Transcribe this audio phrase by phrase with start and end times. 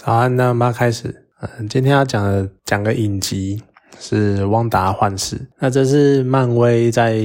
[0.00, 1.26] 早安，那妈开始。
[1.40, 3.60] 嗯，今天要讲的讲个影集
[3.98, 7.18] 是《旺达幻视》，那这是漫威在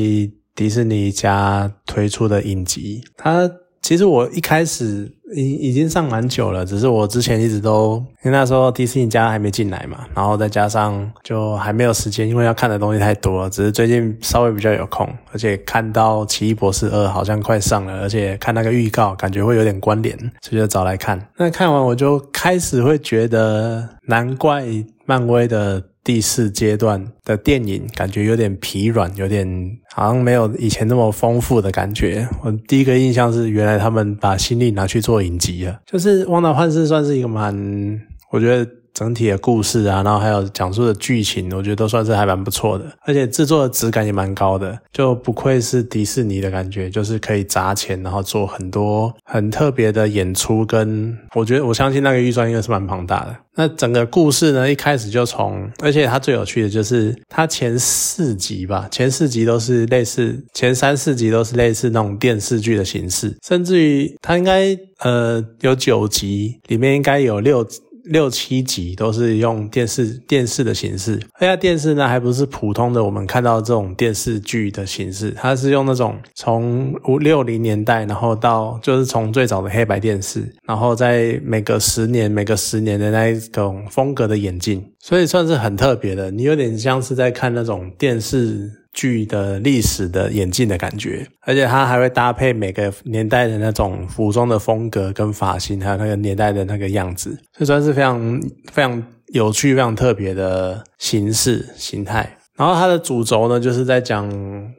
[0.56, 3.04] 迪士尼家推出的影集。
[3.16, 3.48] 它
[3.84, 5.12] 其实我一开始。
[5.36, 13.50] 已已经上蛮久了，只是我之前一直都因为那时候迪士尼家还没进来嘛，然后再加上就还没有时间，因为要看的东西太多了。
[13.50, 21.20] 只是最近稍微比较有空，而且看到《奇异博士二》好像快上了，而且看那个预告，感觉会有点关联，所以就找来看。
[21.36, 24.64] 那看完我就开始会觉得，难怪
[25.08, 25.82] 漫威的。
[26.04, 29.48] 第四阶段的电影感觉有点疲软，有点
[29.94, 32.28] 好像没有以前那么丰富的感觉。
[32.44, 35.80] 我第一个印象是，原来他们把心力拿去做影集了。
[35.86, 38.70] 就是《旺达幻视》算是一个蛮，我觉得。
[38.94, 53.36] 整体的故事啊，然后还有讲述的剧情，我觉得都算是还蛮不错的，而且制作的质感也蛮高的，就不愧是迪士尼的感觉，就是可以砸钱，然后做很多很特别的演出，跟我觉得我相信那个预算应该是蛮庞大的。
[53.56, 67.68] 那整个故事呢，一开始就从，而且它最有趣的就是它前四集吧，前四集都是类似，前三四集都是类似那种电视剧的形式，甚至于它应该呃有九集，里面应该有六。
[68.04, 88.83] 六七集都是用电视电视的形式，而且电视呢还不是普通的我们看到这种电视剧的形式，它是用那种从五六零年代，然后到就是从最早的黑白电视，然后在每隔十年每隔十年的那一种风格的演进，所以算是很特别的，你有点像是在看那种电视。
[88.94, 98.42] 剧的历史的演进的感觉，而且它还会搭配每个年代的那种服装的风格跟发型，还有那个年代的那个样子，这算是非常
[98.72, 102.38] 非常有趣、非常特别的形式形态。
[102.56, 104.32] 然后它的主轴呢，就是在讲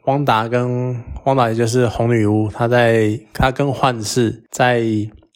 [0.04, 4.84] 汪达跟汪达，也就是红女巫，她在她跟幻视在。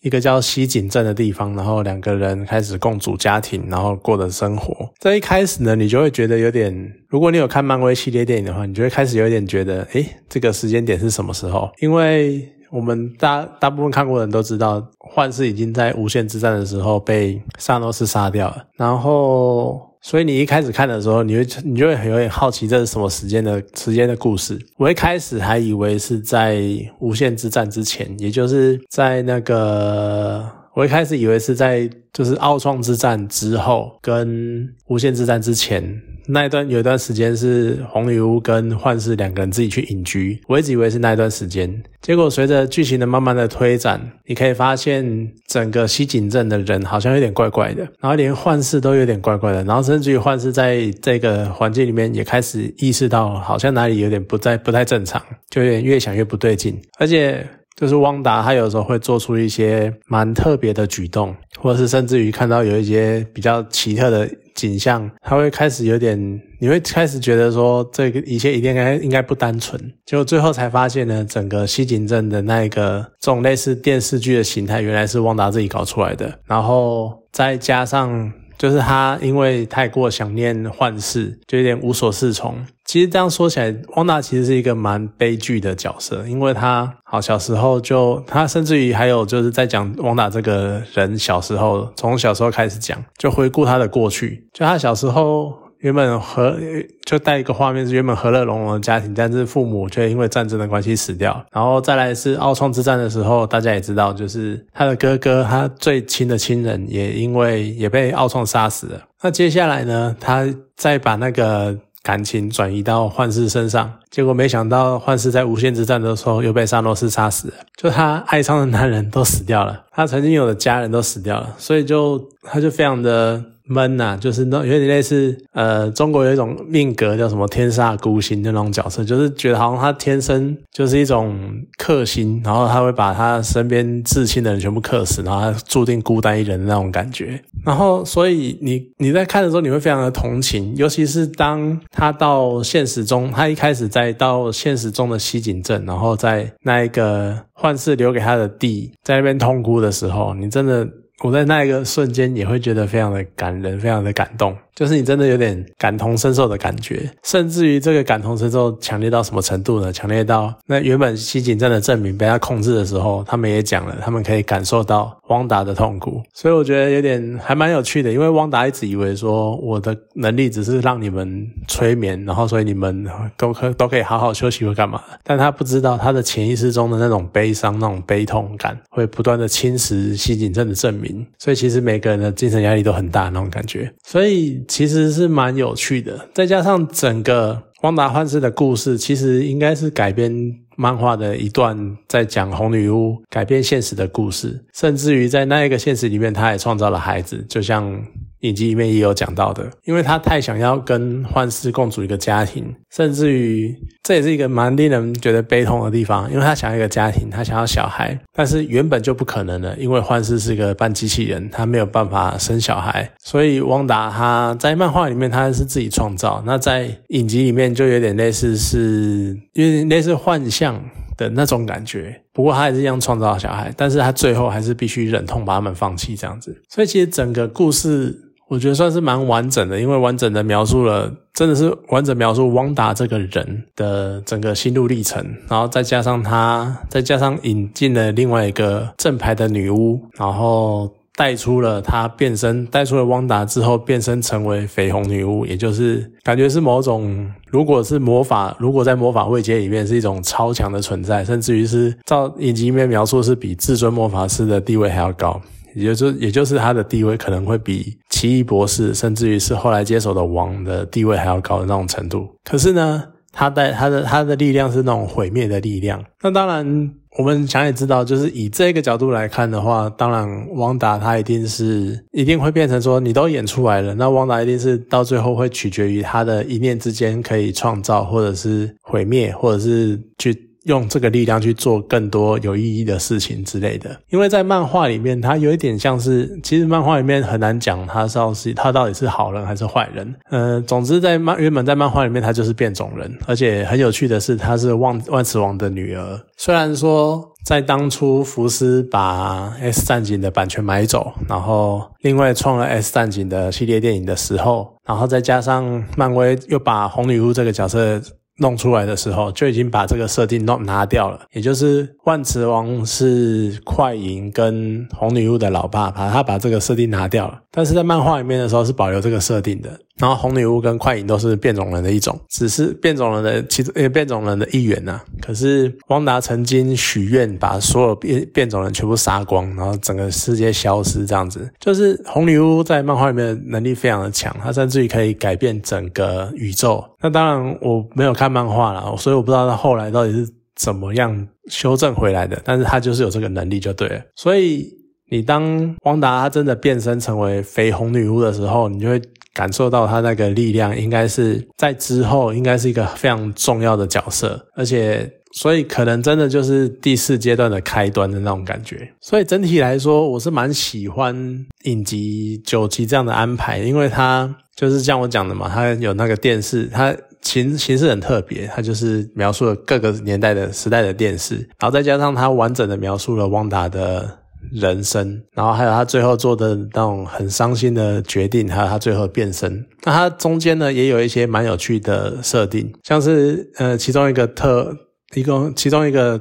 [0.02, 4.88] 一个叫西井镇的地方，然后两个人开始共组家庭，然后过的生活。
[4.98, 11.68] 在一开始呢，你就会觉得有点，如果你有看漫威系列电影的话，你就会开始有点觉得，诶，这个时间点是什么时候？
[11.80, 19.87] 因为我们大大部分看过的人都知道，幻视已经在无限之战的时候被萨诺斯杀掉了，然后。
[20.00, 24.58] 所以你一开始看的时候，你会你就会很有点好奇这是什么时间的时间的故事。
[24.76, 26.62] 我一开始还以为是在
[27.00, 36.00] 无限之战之前，也就是在那个我一开始以为是在就是奥创之战之后跟无限之战之前。
[36.28, 41.82] 那一段有一段时间是红女巫跟幻视两个人自己去隐居，我一直以为是那一段时间。
[42.02, 57.46] 结果随着剧情的慢慢的推展，你可以发现整个西井镇的人好像有点怪怪的，然后连幻视都有点怪怪的，然后甚至于幻视在这个环境里面也开始意识到好像哪里有点不在不太正常，就有点越想越不对劲，而且。
[57.80, 66.18] 就是汪达，他有时候会做出一些蛮特别的举动，或者是甚至于看到有一些比较奇特的景象，他会开始有点，
[66.58, 78.32] 你会开始觉得说这个一切一定该应该不单纯，结果最后才发现呢，整个西井镇的那一个这种类似电视剧的形态，原来是旺达自己搞出来的，然后再加上。
[78.58, 82.56] 就是他，因为太过想念幻视，就有点无所适从。
[82.84, 95.67] 其实这样说起来，汪达其实是一个蛮悲剧的角色，因为他好小时候就，他甚至于还有就是在讲汪达这个人小时候，从小时候开始讲，就回顾他的过去，就他小时候。
[95.80, 96.56] 原本和
[97.04, 101.44] 就带一个画面是原本和乐融融的家庭，但是父母却因为战争的关系死掉。
[101.52, 109.00] 然后再来是奥创之战的时候，大家也知道，就是他的哥哥，他最亲的亲人也因为也被奥创杀死了。
[109.22, 110.46] 那接下来呢，他
[110.76, 117.54] 再把那个感情转移到幻视身上，结果没想到幻视在无限之战的时候又被萨诺斯杀死了。
[117.76, 123.40] 就他爱上的男人都死掉了，他曾经有的家人都死掉了，所以就他就非常的。
[123.68, 131.38] 闷呐，就是那有点类似，呃，中国有一种命格叫什么天煞孤星的那种角色，就是觉得好像他天生就是一种
[131.76, 137.40] 克星，然后他会把他身边至亲的人全部克死，然后他注定孤单一人的那种感觉。
[137.64, 150.88] 然后，所以你你在看的时候，你会非常的同情，尤其是当他到现实中，他一开始在到现实中的西井镇，然后在那一个幻视留给他的地，在那边痛哭的时候，你真的。
[151.20, 154.56] 我在那一个瞬间也会觉得非常的感人，非常的感动。
[154.78, 159.92] 就是你真的有点感同身受的感觉，甚至于这个感同身受强烈到什么程度呢？
[159.92, 166.22] 强烈到那原本西井镇的证明被他控制的时候，他们也讲了，他们可以感受到汪达的痛苦。
[166.32, 173.04] 所以我觉得有点还蛮有趣的，因为汪达一直以为说我的能力只是让你们催眠，然后所以你们
[173.36, 181.26] 都可都可以好好休息或干嘛，但他不知道他的潜意识中的那种悲伤、那种悲痛感会不断的侵蚀西井镇的证明。
[181.36, 186.28] 所以其实每个人的精神压力都很大那种感觉，所以其实是蛮有趣的。
[186.32, 190.32] 再加上整个旺达幻视的故事，其实应该是改编
[190.76, 198.00] 漫画的一段在讲红女巫改变现实的故事，甚至于在那一个现实里面，他也创造了孩子，就像。
[198.40, 220.80] 影集里面也有讲到的，因为他太想要跟幻视共组一个家庭，甚至于这也是一个蛮令人觉得悲痛的地方，因为他想要一个家庭，他想要小孩，但是原本就不可能的，因为幻视是一个半机器人，他没有办法生小孩，所以汪达他在漫画里面他是自己创造，那在影集里面就有点类似是有点类似幻象
[221.16, 228.26] 的那种感觉，不过他还是一样创造小孩，但是他最后还是必须忍痛把他们放弃这样子，所以其实整个故事。
[228.48, 255.38] 我觉得算是蛮完整的，因为完整的描述了，真的是完整描述汪达这个人的整个心路历程，然后再加上他，再加上引进了另外一个正牌的女巫，然后带出了他变身，带出了汪达之后变身成为绯红女巫，也就是感觉是某种，如果是魔法，如果在魔法位阶里面是一种超强的存在，甚至于是照影集里面描述是比至尊魔法师的地位还要高。
[255.74, 262.28] 也就也就是他的地位可能会比奇异博士，甚至于是后来接手的王的地位还要高的那种程度。
[262.44, 266.02] 可是呢，他带他的他的力量是那种毁灭的力量。
[266.22, 280.47] 那当然，我们想也知道，就是以这个角度来看的话，当然汪达他一定是一定会变成说，你都演出来了，那汪达一定是到最后会取决于他的一念之间可以创造，或者是毁灭，或者是去。
[280.64, 290.14] 用这个力量去做更多有意义的事情之类的，因为在漫画里面，他有一点像是，其实漫画里面很难讲他是他到底是好人还是坏人。
[290.30, 296.20] 呃，总之在漫原本在漫画里面，他就是变种人，而且很有趣的是，他是万万磁王的女儿。
[296.36, 308.00] 虽然说在当初福斯把 S 战警的版权买走，然后另外创了 S 战警的系列电影的时候，然后再加上漫威又把红女巫这个角色。
[308.38, 317.40] 弄出来的时候就已经把这个设定弄拿掉了，也就是万磁王是快银跟红女巫的老爸，把他把这个设定拿掉了。
[317.50, 319.70] 但是在漫画里面的时候是保留这个设定的。
[319.98, 325.00] 然后红女巫跟快银都是变种人的一种，只是变种人的其中呃变种人的一员呐。
[325.20, 331.50] 可是汪达曾经许愿把所有变变种人全部杀光，然后整个世界消失这样子。
[331.58, 336.84] 就是红女巫在漫画里面的能力非常的强，她甚至于可以改变整个宇宙。
[337.00, 342.40] 那当然我没有看漫画了，所以我不知道她后来到底是怎么样修正回来的。
[342.44, 344.00] 但是她就是有这个能力就对了。
[344.14, 344.68] 所以
[345.10, 349.02] 你当汪达她真的变身成为绯红女巫的时候，你就会。
[349.38, 358.90] 感受到他那个力量，应该是在之后，应该是一个非常重要的角色，而且，所以可能真的就是第四阶段的开端的那种感觉。
[359.00, 361.14] 所以整体来说，我是蛮喜欢
[361.62, 366.92] 影集九集这样的安排，因为它就是像我讲的嘛，它有那个电视，它
[367.22, 374.17] 形形式很特别，它就是描述了各个年代的时代的电视，然后再加上它完整的描述了旺达的。
[374.52, 379.64] 人生，然后还有他最后做的那种很伤心的决定，还有他最后变身。
[379.84, 384.74] 那他中间呢，也有一些蛮有趣的设定，像是呃，其中一个特
[385.14, 386.20] 一个其中一个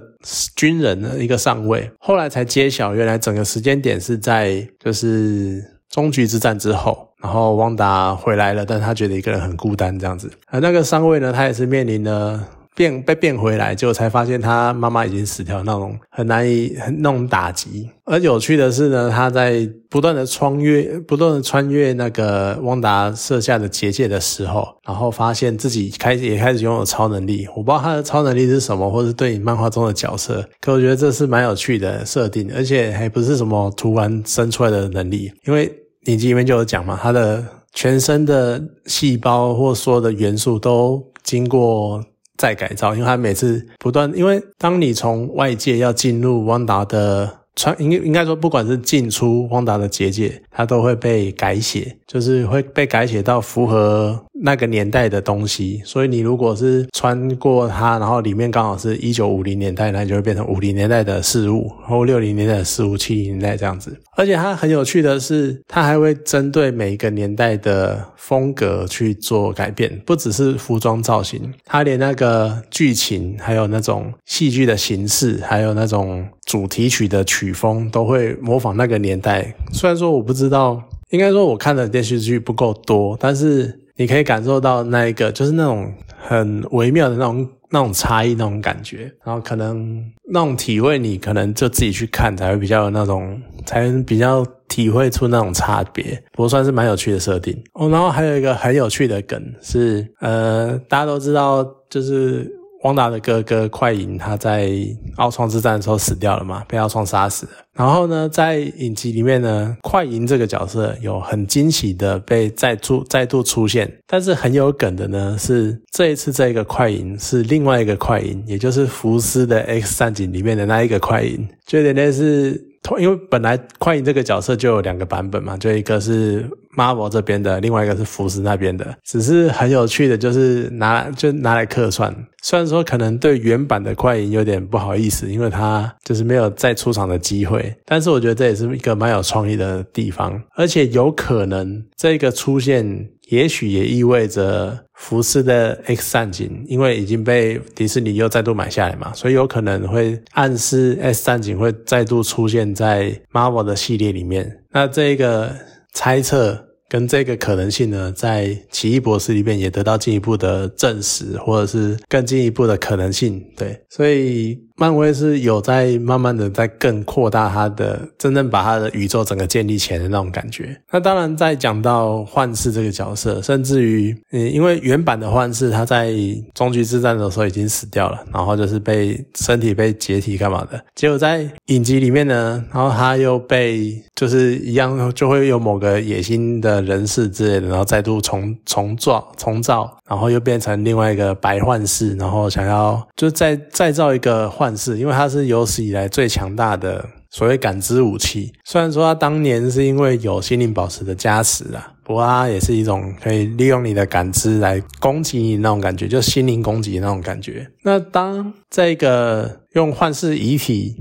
[0.55, 10.31] 军人的一个上尉，后来才揭晓，原来整个时间点是在就是终局之战之后，然后汪达回来了，但他觉得一个人很孤单这样子。
[10.47, 12.47] 而那个上尉呢，他也是面临了。
[12.77, 17.89] 变被变回来，结果才发现他妈妈已经死掉，那种很难以很那种打击。
[18.05, 27.47] 而有趣的是呢，他在不断的穿越，不断的穿越那个汪达设下的结界的时候，然后发现自己开始也开始拥有超能力。
[27.55, 35.73] 我不知道他的超能力是什么，或是对你漫画中的角色，可我觉得这是蛮有趣的设定，而且还不是什么突然生出来的能力，因为
[36.05, 37.43] 影集里面就有讲嘛，他的
[37.73, 42.03] 全身的细胞或所有的元素都经过。
[42.37, 47.39] 再改造，因为他每次不断，因为当你从外界要进入汪达的。
[47.59, 55.81] 穿应应该说，不管是进出汪达的结界，它都会被改写，就是会被改写到符合那个年代的东西。
[55.85, 63.95] 所以你如果是穿过它，然后里面刚好是一九五零年代，那就会变成五零年代的事物，然后六零年代的事物，七零年代这样子。
[64.15, 76.25] 而且它很有趣的是，它还会针对每一个年代的风格去做改变，不只是服装造型，它连那个剧情，还有那种戏剧的形式，还有那种。
[76.47, 79.53] 主题曲的曲风都会模仿那个年代。
[79.73, 90.01] 虽然说我不知道，应该说我看的电视剧不够多，但是你可以感受到那一个就是那种很微妙的那种那种差异那种感觉，然后可能
[90.31, 96.23] 那种体会，你可能就自己去看才会比较有那种，才比较体会出那种差别。
[96.31, 97.89] 不过算是蛮有趣的设定哦。
[97.89, 102.53] 然后还有一个很有趣的梗是，呃，大家都知道就是。
[102.87, 104.71] 光达的哥哥快银，他在
[105.17, 107.51] 奥创之战的时候死掉了嘛，被奥创杀死了。
[107.73, 122.63] 然后呢，在影集里面呢，快银这个角色有很惊喜的被再出再度出现，但是很有梗的呢，是这一次这个快银是另外一个快银，也就是福斯的 X 战警里面的那一个快银，就有点类似。
[122.99, 128.97] 因为本来快银这个角色就有两个版本嘛，就一个是 Marvel 这边的，另外一个是福斯那边的。
[129.03, 132.15] 只是很有趣的，就是拿就拿来客串。
[132.41, 137.75] 虽然说可能对原版的快银有点不好意思，因为他就是没有再出场的机会。
[137.85, 143.09] 但是我觉得这也是一个蛮有创意的地方，而且有可能这个出现。
[143.29, 154.63] 也许也意味着福斯的 X 战警，因为已经被迪士尼又再度买下来嘛，所以有可能会暗示 X 战警会再度出现在 Marvel 的系列里面。
[154.71, 155.55] 那这个
[155.93, 156.65] 猜测。
[156.89, 163.43] 跟这个可能性呢，在奇异博士里面也得到进一步的证实，或者是更进一步的可能性。
[163.57, 170.79] 对，所以漫威是有在慢慢的在更扩大它的，真正把它的宇宙整个建立起来的那种感觉。
[170.91, 176.13] 那当然，在讲到幻视这个角色，甚至于，嗯，因为原版的幻视他在
[176.53, 186.77] 终局之战的时候已经死掉了，然后就是被身体被解体干嘛的，结果在影集里面呢，然后他又被就是一样就会有某个野心的。
[186.87, 198.51] 人士之类的，然后再度重重造重造，然后又变成另外一个白幻视，然后想要就再再造一个幻幻视，因为它是有史以来最强大的所谓感知武器。
[198.65, 207.65] 虽然说它当年是因为有心灵宝石的加持啊，不过它也是一种可以利用你的感知来攻击你那种感觉，就心灵攻击那种感觉。
[207.83, 210.97] 那当这个用幻视遗体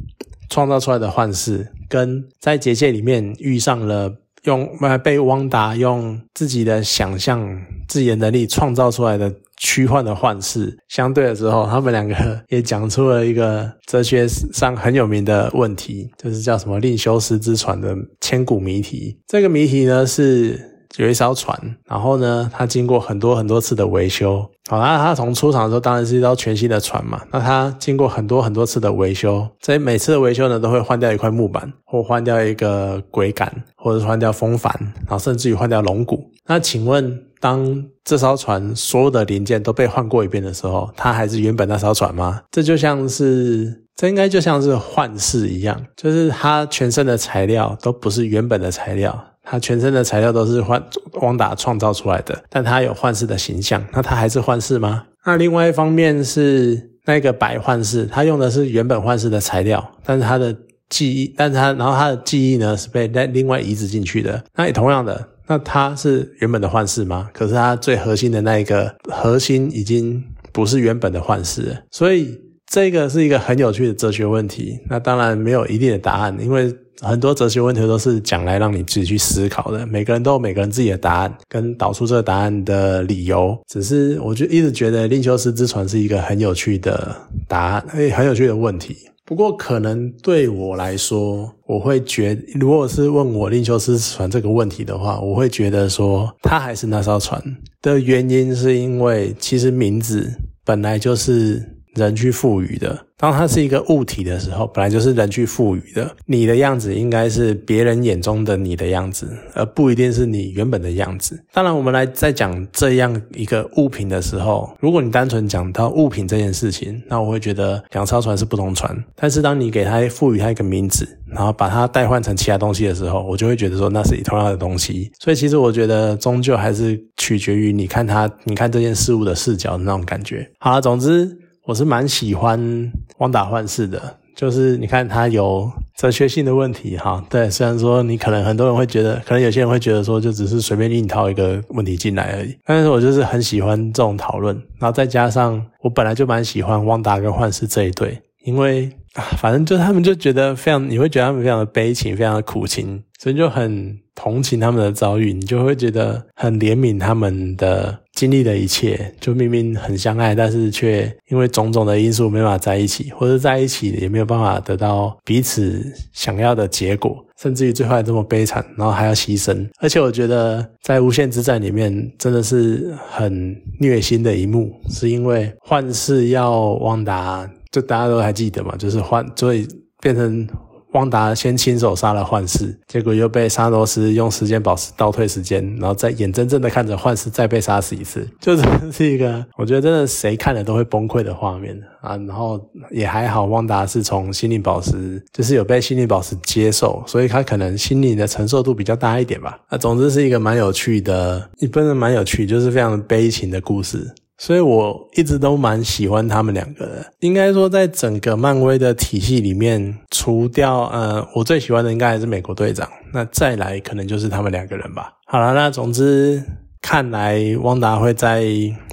[0.49, 4.15] 创造出来的幻视，跟在结界里面遇上了。
[4.45, 4.71] 用
[5.03, 7.45] 被汪达用自己的想象、
[7.89, 12.15] 自己的能力创造出来的虚幻的幻视相对的时候，他们两个
[12.49, 19.19] 也讲出了一个哲学上很有名的问题，就是叫什么“令修斯之船”的千古谜题。
[19.27, 20.76] 这个谜题呢是。
[21.03, 24.49] 有一艘船，然后呢，它经过很多很多次的维修。
[24.69, 27.21] 好，那它从出厂的时候当然是一艘全新的船嘛。
[27.31, 34.75] 那它经过很多很多次的维修，在每次的维修呢，都会换掉一块木板，或换掉一个轨杆，或者是换掉风帆，
[35.07, 36.31] 然后甚至于换掉龙骨。
[36.47, 42.43] 那请问，当这艘船所有的零件都被换过一遍的时候，它还是原本那艘船吗？
[42.51, 49.25] 这就像是，这应该就像是幻视一样，就是它全身的材料都不是原本的材料。
[49.49, 50.83] 他全身的材料都是幻
[51.23, 55.05] 汪达创造出来的，但他有幻视的形象，那他还是幻视吗？
[55.25, 60.55] 那另外一方面是那个白幻视，他用的是原本幻视的材料，但是他的
[60.89, 64.43] 记忆，但是他然后他的记忆呢是被另另外移植进去的。
[64.57, 67.31] 那也同样的，那他是原本的幻视吗？
[67.33, 70.23] 可是他最核心的那一个核心已经
[70.53, 72.37] 不是原本的幻视，所以
[72.71, 74.79] 这个是一个很有趣的哲学问题。
[74.89, 76.75] 那当然没有一定的答案，因为。
[77.03, 83.55] 很多哲学问题都是讲来让你自己去思考的，每个人都有每个人自己的答案，跟导出这个答案的理由。
[83.69, 87.15] 只是我就一直觉得令修斯之船是一个很有趣的
[87.47, 88.97] 答案，诶，很有趣的问题。
[89.27, 97.39] 不过可能对我来说，我会觉，如果是问我令修斯之船这个问题的话，我会觉得说，它还是那艘船
[97.83, 100.33] 的原因，是因为其实名字
[100.65, 103.05] 本来就是人去赋予的。
[103.19, 106.15] 当它是一个物体的时候，本来就是人去赋予的。
[106.27, 111.43] 你的样子应该是别人眼中的你的样子，而不一定是你原本的样子。
[111.51, 118.95] 当然，我们来在讲这样一个物品的时候，如果你单纯讲到物品这件事情，那我会觉得两艘船是不同船。
[119.15, 125.11] 但是当你给它赋予它一个名字，然后把它代换成其他东西的时候，我就会觉得说那是同样的东西。
[125.19, 130.47] 所以其实我觉得终究还是取决于你看它，你看这件事物的视角的那种感觉。
[130.59, 131.46] 好了，总之。
[131.67, 134.01] 我是蛮喜欢汪达幻视的，
[134.37, 137.25] 就是你看他有哲学性的问题哈。
[137.29, 142.57] 对，虽然说你可能很多人会觉得，可能有些人会觉得说，就只是随便硬套一个问题进来而已。
[142.65, 148.89] 但是我就是很喜欢这种讨论，然后再加上我本来就蛮喜欢汪达跟幻视这一对，因为
[149.37, 157.99] 反正就他们就觉得非常，你会觉得他们非常的悲情，非常的苦情，所以就很同情他们的遭遇，你就会觉得很怜悯他们的。
[158.17, 169.69] 经历了一切，就明明很相爱，但是却因为种种的因素没法在一起，或者在一起也没有办法得到彼此想要的结果，甚至于最后还这么悲惨，然后还要牺牲。
[169.79, 179.69] 而且我觉得在无限之战里面真的是很虐心的一幕，是因为幻视要旺达，就大家都还记得嘛，就是幻，所以
[180.01, 180.49] 变成。
[180.93, 192.17] 旺达先亲手杀了幻视，结果又被沙罗斯用时间宝石倒退时间，然后再眼睁睁的看着幻视再被杀死一次，就真的是一个我觉得真的谁看了都会崩溃的画面啊！
[192.19, 192.59] 然后
[192.91, 199.59] 也还好，旺达是从心灵宝石就是有被心灵宝石接受，所以他可能心灵的承受度比较大一点吧。
[199.71, 204.15] 那总之是一个蛮有趣的，一般的蛮有趣，就是非常悲情的故事。
[204.39, 207.13] 所以我一直都蛮喜欢他们两个的。
[207.21, 212.89] 应该说，在整个漫威的体系里面，除掉呃，我最喜欢的应该还是美国队长。
[213.13, 215.13] 那再来可能就是他们两个人吧。
[215.27, 216.43] 好了，那总之。
[216.87, 218.47] 看来汪达会在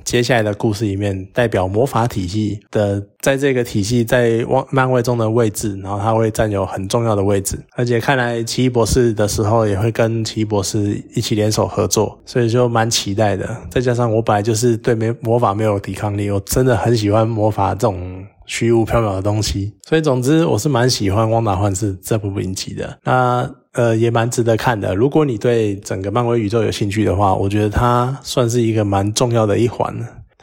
[0.03, 7.55] 接下来的故事里面代表魔法体系的，在这个体系在汪漫威中的位置，然后他会占有很重要的位置。
[7.75, 13.47] 而且看来奇异博士的时候也会跟奇异博士一起联手合作，所以就蛮期待的。
[13.69, 22.97] 再加上我本来就是对没魔法没有抵抗力，我真的很喜欢魔法这种虚无缥缈的东西，所以总之我是蛮喜欢《汪达幻视》这部影集的。
[23.03, 23.47] 那。
[23.73, 24.95] 呃，也蛮值得看的。
[24.95, 29.93] 如果你对整个漫威宇宙有兴趣的话，我觉得它算是一个蛮重要的一环。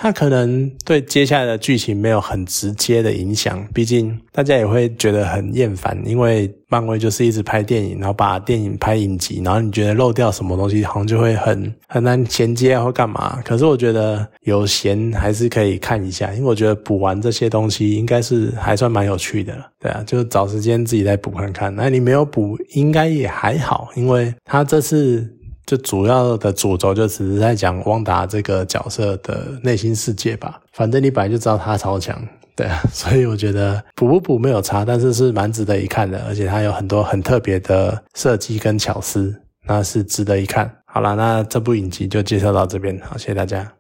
[0.03, 13.43] 它可能对接下来的剧情没有很直接的影响，毕竟大家也会觉得很厌烦，因为漫威就是一直拍电影，然后把电影拍影集，然后你觉得漏掉什么东西，好像就会很很难衔接或干嘛。
[13.45, 21.75] 可是我觉得有闲还是可以看一下，因为我觉得补完这些东西应该是还算蛮有趣的，对啊，就找时间自己再补看看。
[21.77, 25.37] 那你没有补，应该也还好，因为他这次。
[25.71, 30.61] 就主要的主轴就只是在讲汪达这个角色的内心世界吧。
[30.73, 32.21] 反正你本来就知道他超强，
[32.57, 39.33] 对啊， 所以我觉得补不补没有差，但是是蛮值得一看的，而且它有很多很特别的设计跟巧思，
[39.65, 40.69] 那是值得一看。
[40.87, 43.71] 好了，那这部影集就介绍到这边，好，谢谢大家。